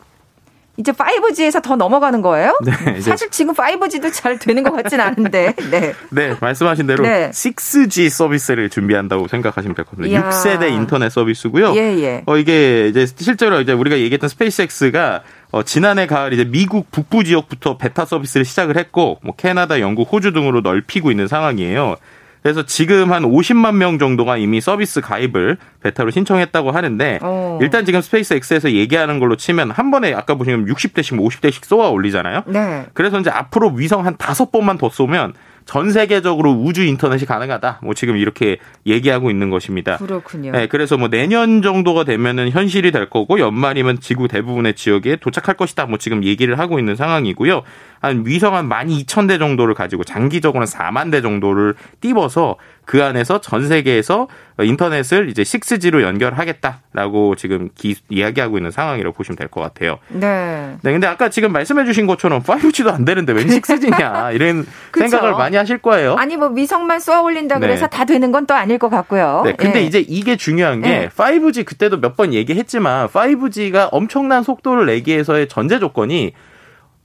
[0.80, 2.58] 이제 5G에서 더 넘어가는 거예요?
[2.64, 5.54] 네, 사실 지금 5G도 잘 되는 것 같진 않은데.
[5.70, 5.94] 네.
[6.10, 7.30] 네, 말씀하신 대로 네.
[7.32, 10.18] 6G 서비스를 준비한다고 생각하시면 될 것 같습니다.
[10.20, 10.30] 이야.
[10.30, 11.74] 6세대 인터넷 서비스고요.
[11.76, 12.24] 예, 예.
[12.26, 17.78] 어 이게 이제 실제로 이제 우리가 얘기했던 스페이스X가 어, 지난해 가을 이제 미국 북부 지역부터
[17.78, 21.98] 베타 서비스를 시작을 했고 뭐 캐나다, 영국, 호주 등으로 넓히고 있는 상황이에요.
[22.42, 27.26] 그래서 지금 한 50만 명 정도가 이미 서비스 가입을 베타로 신청했다고 하는데 오.
[27.26, 27.60] 어.
[27.62, 32.44] 일단 지금 스페이스 X에서 얘기하는 걸로 치면 한 번에 아까 보시면 60대씩 50대씩 쏘아 올리잖아요.
[32.48, 32.86] 네.
[32.94, 35.34] 그래서 이제 앞으로 위성 한 다섯 번만 더 쏘면
[35.70, 37.82] 전 세계적으로 우주 인터넷이 가능하다.
[37.84, 39.98] 뭐 지금 이렇게 얘기하고 있는 것입니다.
[39.98, 40.52] 그렇군요.
[40.52, 45.86] 네, 그래서 뭐 내년 정도가 되면은 현실이 될 거고 연말이면 지구 대부분의 지역에 도착할 것이다.
[45.86, 47.62] 뭐 지금 얘기를 하고 있는 상황이고요.
[48.02, 52.56] 한 위성 한 12,000대 정도를 가지고 장기적으로는 4만 대 정도를 띄워서
[52.90, 54.28] 그 안에서 전 세계에서
[54.60, 60.00] 인터넷을 이제 6G로 연결하겠다라고 지금 기, 이야기하고 있는 상황이라고 보시면 될 것 같아요.
[60.08, 60.76] 네.
[60.82, 60.92] 네.
[60.92, 64.66] 근데 아까 지금 말씀해 주신 것처럼 5G도 안 되는데 웬 6G냐 이런
[64.98, 66.16] 생각을 많이 하실 거예요.
[66.16, 67.96] 아니 뭐 위성만 쏘아 올린다 그래서 네.
[67.96, 69.44] 다 되는 건 또 아닐 것 같고요.
[69.46, 69.54] 네.
[69.54, 69.84] 근데 예.
[69.84, 71.10] 이제 이게 중요한 게 예.
[71.10, 76.34] 5G 그때도 몇 번 얘기했지만 5G가 엄청난 속도를 내기 위해서의 전제 조건이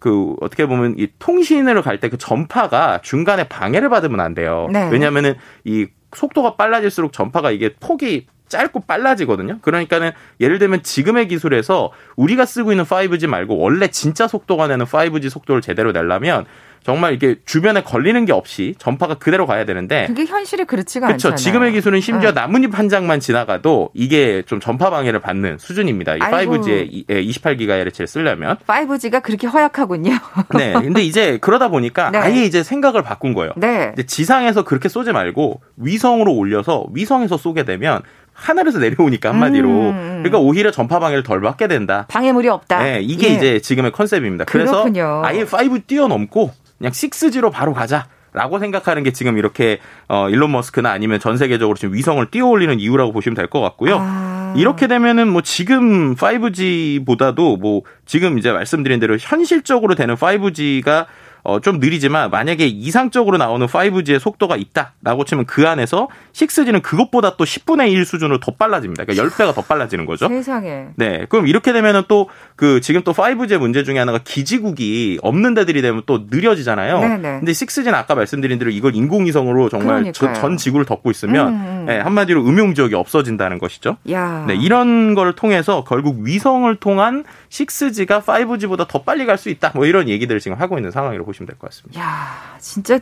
[0.04, 4.68] 그 어떻게 보면 이 통신으로 갈때 그 전파가 중간에 방해를 받으면 안 돼요.
[4.70, 4.86] 네.
[4.90, 9.60] 왜냐하면은 이 속도가 빨라질수록 전파가 이게 폭이 짧고 빨라지거든요.
[9.62, 15.30] 그러니까는 예를 들면 지금의 기술에서 우리가 쓰고 있는 5G 말고 원래 진짜 속도가 내는 5G
[15.30, 16.44] 속도를 제대로 내려면
[16.84, 21.18] 정말 이게 주변에 걸리는 게 없이 전파가 그대로 가야 되는데 그게 현실이 그렇지가 않잖아요.
[21.18, 21.34] 그렇죠.
[21.42, 22.40] 지금의 기술은 심지어 네.
[22.40, 26.16] 나뭇잎 한 장만 지나가도 이게 좀 전파 방해를 받는 수준입니다.
[26.16, 30.12] 이 5G에 28GHz를 쓰려면 5G가 그렇게 허약하군요.
[30.58, 30.74] 네.
[30.74, 32.18] 근데 이제 그러다 보니까 네.
[32.18, 33.52] 아예 이제 생각을 바꾼 거예요.
[33.56, 33.94] 네.
[34.06, 38.02] 지상에서 그렇게 쏘지 말고 위성으로 올려서 위성에서 쏘게 되면
[38.34, 40.22] 하늘에서 내려오니까 한마디로 음, 음.
[40.22, 42.04] 그러니까 오히려 전파 방해를 덜 받게 된다.
[42.08, 42.82] 방해물이 없다.
[42.82, 43.34] 네, 이게 예.
[43.34, 44.44] 이제 지금의 컨셉입니다.
[44.44, 45.22] 그래서 그렇군요.
[45.24, 48.06] 아예 5 뛰어넘고 그냥 6G로 바로 가자.
[48.36, 52.80] 라고 생각하는 게 지금 이렇게 어 일론 머스크나 아니면 전 세계적으로 지금 위성을 띄워 올리는
[52.80, 53.98] 이유라고 보시면 될 것 같고요.
[54.00, 54.54] 아.
[54.56, 61.06] 이렇게 되면은 뭐 지금 5G보다도 뭐 지금 이제 말씀드린 대로 현실적으로 되는 5G가
[61.44, 67.44] 어, 좀 느리지만 만약에 이상적으로 나오는 5G의 속도가 있다라고 치면 그 안에서 6G는 그것보다 또
[67.44, 69.04] 10분의 1 수준으로 더 빨라집니다.
[69.04, 70.28] 그러니까 10배가 더 빨라지는 거죠.
[70.28, 70.86] 세상에.
[70.96, 71.26] 네.
[71.28, 76.02] 그럼 이렇게 되면은 또 그 지금 또 5G의 문제 중에 하나가 기지국이 없는 데들이 되면
[76.06, 77.00] 또 느려지잖아요.
[77.00, 77.38] 네네.
[77.40, 81.84] 근데 6G는 아까 말씀드린 대로 이걸 인공위성으로 정말 저, 전 지구를 덮고 있으면 음, 음.
[81.86, 83.96] 네, 한마디로 음용 지역이 없어진다는 것이죠.
[84.10, 84.44] 야.
[84.46, 84.54] 네.
[84.54, 89.72] 이런 걸 통해서 결국 위성을 통한 6G가 5G보다 더 빨리 갈 수 있다.
[89.74, 92.00] 뭐 이런 얘기들을 지금 하고 있는 상황이라고 보시면 될 것 같습니다.
[92.00, 92.98] 야, 진짜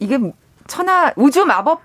[0.00, 0.18] 이게
[0.66, 1.80] 천하 우주 마법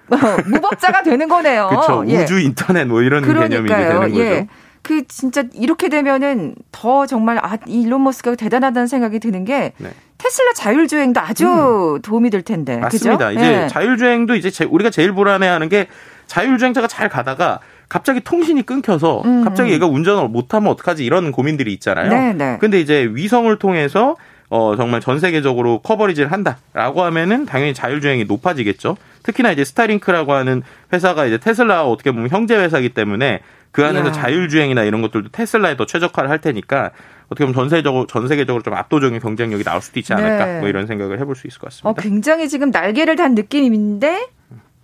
[0.46, 1.68] 무법자가 되는 거네요.
[1.70, 2.04] 그렇죠.
[2.08, 2.24] 예.
[2.24, 3.64] 우주 인터넷 뭐 이런 그러니까요.
[3.64, 4.20] 개념이 되는 거죠.
[4.22, 4.48] 예.
[4.82, 9.92] 그 진짜 이렇게 되면은 더 정말 아 일론 머스크가 대단하다는 생각이 드는 게 네.
[10.18, 11.48] 테슬라 자율주행도 아주
[11.96, 12.02] 음.
[12.02, 12.78] 도움이 될 텐데.
[12.78, 13.30] 맞습니다.
[13.30, 13.40] 그죠?
[13.40, 13.68] 이제 예.
[13.70, 15.88] 자율주행도 이제 제, 우리가 제일 불안해하는 게
[16.28, 19.44] 자율주행차가 잘 가다가 갑자기 통신이 끊겨서 음.
[19.46, 22.10] 갑자기 얘가 운전을 못하면 어떡하지 이런 고민들이 있잖아요.
[22.10, 22.58] 네, 네.
[22.60, 24.16] 근데 이제 위성을 통해서
[24.56, 28.98] 어, 정말 전 세계적으로 커버리지를 한다라고 하면은 당연히 자율주행이 높아지겠죠.
[29.24, 30.62] 특히나 이제 스타링크라고 하는
[30.94, 33.40] 회사가 이제 테슬라와 어떻게 보면 형제 회사이기 때문에
[33.72, 34.12] 그 안에서 야.
[34.12, 36.92] 자율주행이나 이런 것들도 테슬라에 더 최적화를 할 테니까
[37.30, 40.60] 어떻게 보면 전 세계적으로 전 세계적으로 좀 압도적인 경쟁력이 나올 수도 있지 않을까 네.
[40.60, 41.90] 뭐 이런 생각을 해볼 수 있을 것 같습니다.
[41.90, 44.28] 어, 굉장히 지금 날개를 단 느낌인데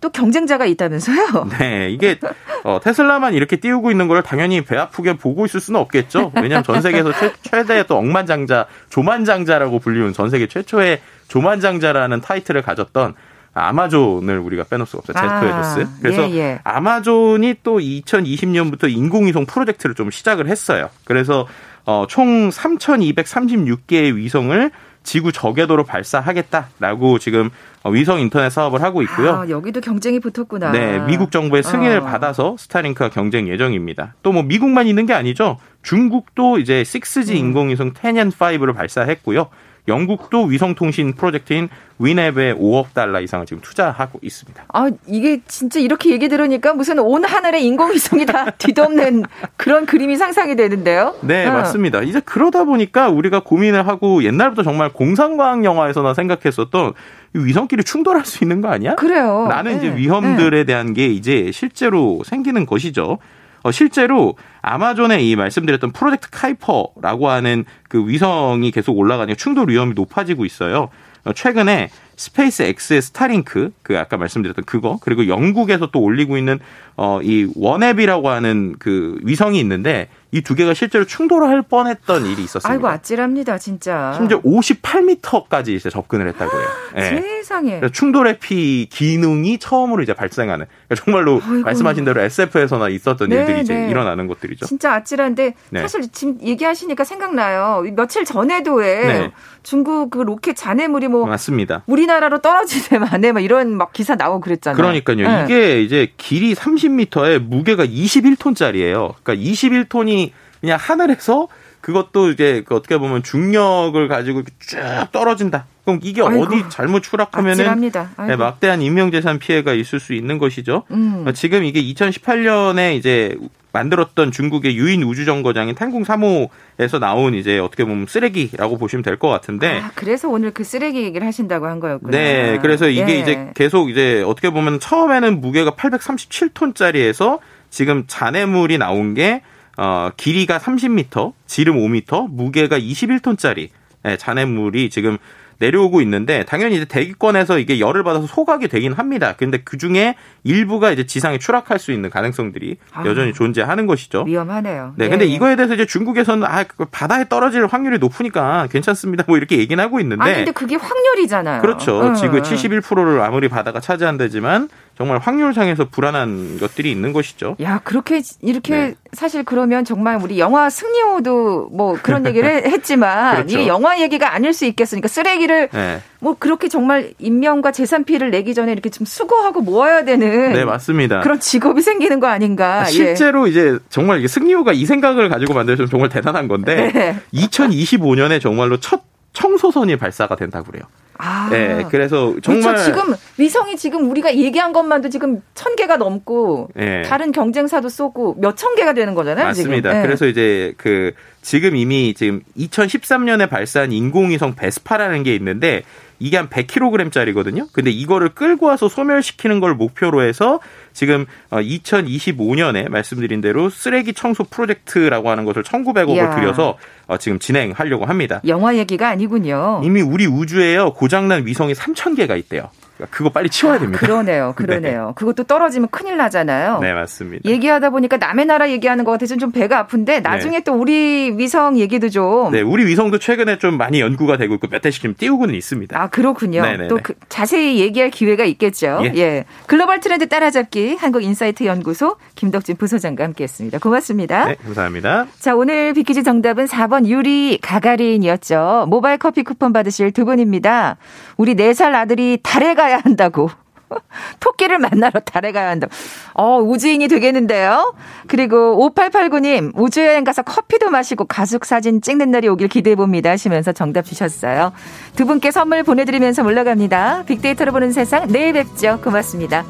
[0.00, 1.48] 또 경쟁자가 있다면서요?
[1.58, 2.18] 네, 이게
[2.64, 6.32] 어, 테슬라만 이렇게 띄우고 있는 걸 당연히 배 아프게 보고 있을 수는 없겠죠.
[6.36, 13.14] 왜냐하면 전 세계에서 최, 최대의 또 억만장자, 조만장자라고 불리운 전 세계 최초의 조만장자라는 타이틀을 가졌던
[13.52, 15.16] 아마존을 우리가 빼놓을 수가 없어요.
[15.16, 15.80] 제프 베조스.
[15.80, 16.60] 아, 그래서 예, 예.
[16.64, 20.88] 아마존이 또 2020년부터 인공위성 프로젝트를 좀 시작을 했어요.
[21.04, 21.46] 그래서
[21.84, 24.70] 어, 총 3,236개의 위성을
[25.02, 27.50] 지구 저궤도로 발사하겠다라고 지금
[27.88, 29.30] 위성 인터넷 사업을 하고 있고요.
[29.32, 30.70] 아, 여기도 경쟁이 붙었구나.
[30.72, 32.04] 네, 미국 정부의 승인을 어.
[32.04, 34.14] 받아서 스타링크가 경쟁 예정입니다.
[34.22, 35.56] 또 뭐 미국만 있는 게 아니죠.
[35.82, 37.36] 중국도 이제 6G 음.
[37.36, 39.48] 인공위성 톈옌 5를 발사했고요.
[39.90, 44.64] 영국도 위성통신 프로젝트인 위넵에 5억 달러 이상을 지금 투자하고 있습니다.
[44.72, 49.24] 아, 이게 진짜 이렇게 얘기 들으니까 무슨 온 하늘의 인공위성이 다 뒤덮는
[49.56, 51.14] 그런 그림이 상상이 되는데요?
[51.20, 51.52] 네, 어.
[51.52, 52.00] 맞습니다.
[52.00, 56.94] 이제 그러다 보니까 우리가 고민을 하고 옛날부터 정말 공상과학 영화에서나 생각했었던
[57.34, 58.94] 위성끼리 충돌할 수 있는 거 아니야?
[58.94, 59.46] 그래요.
[59.48, 59.76] 나는 네.
[59.78, 60.64] 이제 위험들에 네.
[60.64, 63.18] 대한 게 이제 실제로 생기는 것이죠.
[63.62, 70.44] 어, 실제로 아마존의 이 말씀드렸던 프로젝트 카이퍼라고 하는 그 위성이 계속 올라가니까 충돌 위험이 높아지고
[70.44, 70.88] 있어요.
[71.24, 76.58] 어, 최근에 스페이스 X의 스타링크, 그 아까 말씀드렸던 그거, 그리고 영국에서 또 올리고 있는
[76.96, 82.68] 어, 이 원웹이라고 하는 그 위성이 있는데 이 두 개가 실제로 충돌할 뻔했던 일이 있었습니다.
[82.70, 84.12] 아이고 아찔합니다, 진짜.
[84.16, 86.62] 심지어 58m까지 이제 접근을 했다고요.
[86.96, 87.20] 네.
[87.20, 87.80] 세상에.
[87.92, 91.64] 충돌 회피 기능이 처음으로 이제 발생하는 그러니까 정말로 아이고.
[91.64, 93.90] 말씀하신 대로 SF에서나 있었던 네, 일들이 이제 네.
[93.90, 94.66] 일어나는 것들이죠.
[94.66, 95.80] 진짜 아찔한데 네.
[95.80, 97.82] 사실 지금 얘기하시니까 생각나요.
[97.96, 99.30] 며칠 전에도 왜 네.
[99.62, 101.82] 중국 그 로켓 잔해물이 뭐 맞습니다.
[101.86, 104.76] 우리나라로 떨어지네 만에 막 이런 막 기사 나오고 그랬잖아요.
[104.76, 105.16] 그러니까요.
[105.28, 105.44] 네.
[105.44, 109.14] 이게 이제 길이 30m에 무게가 21톤짜리예요.
[109.22, 110.19] 그러니까 21톤이
[110.60, 111.48] 그냥 하늘에서
[111.80, 114.78] 그것도 이제 그 어떻게 보면 중력을 가지고 쭉
[115.12, 115.66] 떨어진다.
[115.84, 117.90] 그럼 이게 아이고, 어디 잘못 추락하면은
[118.28, 120.82] 네, 막대한 인명재산 피해가 있을 수 있는 것이죠.
[120.90, 121.24] 음.
[121.34, 123.36] 지금 이게 2018년에 이제
[123.72, 129.80] 만들었던 중국의 유인 우주정거장인 탄궁 3호에서 나온 이제 어떻게 보면 쓰레기라고 보시면 될 것 같은데.
[129.80, 132.10] 아, 그래서 오늘 그 쓰레기 얘기를 하신다고 한 거였군요.
[132.10, 133.18] 네, 그래서 이게 예.
[133.20, 137.38] 이제 계속 이제 어떻게 보면 처음에는 무게가 837톤짜리에서
[137.70, 139.42] 지금 잔해물이 나온 게
[139.82, 143.70] 어, 길이가 30m, 지름 5m, 무게가 21톤짜리
[144.02, 145.16] 네, 잔해물이 지금
[145.58, 149.34] 내려오고 있는데 당연히 이제 대기권에서 이게 열을 받아서 소각이 되긴 합니다.
[149.38, 154.24] 근데 그 중에 일부가 이제 지상에 추락할 수 있는 가능성들이 아, 여전히 존재하는 것이죠.
[154.26, 154.94] 위험하네요.
[154.96, 155.10] 네, 네.
[155.10, 159.24] 근데 이거에 대해서 이제 중국에서는 아그 바다에 떨어질 확률이 높으니까 괜찮습니다.
[159.26, 160.22] 뭐 이렇게 얘기는 하고 있는데.
[160.22, 161.60] 아 근데 그게 확률이잖아요.
[161.60, 162.00] 그렇죠.
[162.02, 162.14] 응.
[162.14, 164.68] 지구 71%를 아무리 바다가 차지한다지만
[165.00, 167.56] 정말 확률상에서 불안한 것들이 있는 것이죠.
[167.62, 168.94] 야, 그렇게 이렇게 네.
[169.14, 173.58] 사실 그러면 정말 우리 영화 승리호도 뭐 그런 얘기를 했지만 그렇죠.
[173.58, 176.02] 이게 영화 얘기가 아닐 수 있겠으니까 쓰레기를 네.
[176.18, 181.20] 뭐 그렇게 정말 인명과 재산 피해를 내기 전에 이렇게 좀 수거하고 모아야 되는 네, 맞습니다.
[181.20, 182.82] 그런 직업이 생기는 거 아닌가?
[182.82, 183.50] 아, 실제로 예.
[183.52, 187.16] 이제 정말 승리호가 이 생각을 가지고 만들어서 정말 대단한 건데 네.
[187.32, 189.00] 2025년에 정말로 첫
[189.32, 190.84] 청소선이 발사가 된다고 그래요.
[191.22, 191.48] 아.
[191.50, 192.84] 네, 그래서 정말 그렇죠.
[192.84, 197.02] 지금 위성이 지금 우리가 얘기한 것만도 지금 천 개가 넘고 네.
[197.02, 199.44] 다른 경쟁사도 쏘고 몇 천 개가 되는 거잖아요.
[199.46, 199.92] 맞습니다.
[199.92, 200.02] 네.
[200.02, 201.12] 그래서 이제 그
[201.42, 205.82] 지금 이미 지금 2013년에 발사한 인공위성 베스파라는 게 있는데
[206.20, 207.68] 이게 한 100kg짜리거든요.
[207.72, 210.60] 근데 이거를 끌고 와서 소멸시키는 걸 목표로 해서
[210.92, 216.36] 지금 2025년에 어, 말씀드린 대로 쓰레기 청소 프로젝트라고 하는 것을 1,900억을 이야.
[216.36, 218.40] 들여서 어, 지금 진행하려고 합니다.
[218.46, 219.80] 영화 얘기가 아니군요.
[219.82, 222.70] 이미 우리 우주에요 고장난 위성이 3,000개가 있대요.
[223.00, 223.98] 그러니까 그거 빨리 치워야 아, 됩니다.
[223.98, 224.48] 그러네요.
[224.56, 224.64] 네.
[224.64, 225.06] 그러네요.
[225.08, 225.12] 네.
[225.16, 226.78] 그것도 떨어지면 큰일 나잖아요.
[226.80, 227.48] 네, 맞습니다.
[227.48, 230.64] 얘기하다 보니까 남의 나라 얘기하는 것 같아서 좀 배가 아픈데 나중에 네.
[230.64, 232.52] 또 우리 위성 얘기도 좀.
[232.52, 236.00] 네, 우리 위성도 최근에 좀 많이 연구가 되고 있고 몇 대씩 좀 띄우고는 있습니다.
[236.00, 236.62] 아, 그렇군요.
[236.62, 236.88] 네네네.
[236.88, 239.00] 또 그 자세히 얘기할 기회가 있겠죠.
[239.04, 239.12] 예.
[239.16, 239.44] 예.
[239.66, 243.78] 글로벌 트렌드 따라잡기 한국 인사이트 연구소 김덕진 부소장과 함께 했습니다.
[243.78, 244.44] 고맙습니다.
[244.46, 245.26] 네, 감사합니다.
[245.38, 248.86] 자, 오늘 빅퀴즈 정답은 4번 유리 가가린이었죠.
[248.88, 250.96] 모바일 커피 쿠폰 받으실 두 분입니다.
[251.36, 253.50] 우리 4살 아들이 달에 가야 한다고.
[254.40, 255.88] 토끼를 만나러 달에 가야 한다.
[256.34, 257.94] 어, 우주인이 되겠는데요?
[258.28, 263.30] 그리고 5889님, 우주여행 가서 커피도 마시고 가족 사진 찍는 날이 오길 기대해봅니다.
[263.30, 264.72] 하시면서 정답 주셨어요.
[265.16, 267.24] 두 분께 선물 보내드리면서 물러갑니다.
[267.26, 269.00] 빅데이터로 보는 세상, 내일 뵙죠.
[269.02, 269.64] 고맙습니다.